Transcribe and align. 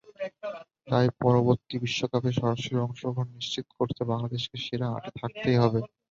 তাই 0.87 1.07
পরবর্তী 1.21 1.75
বিশ্বকাপে 1.83 2.31
সরাসরি 2.33 2.75
অংশগ্রহণ 2.79 3.27
নিশ্চিত 3.35 3.67
করতে 3.77 4.01
বাংলাদেশকে 4.11 4.55
সেরা 4.65 4.87
আটে 4.97 5.11
থাকতেই 5.19 5.57
হবে। 5.63 5.79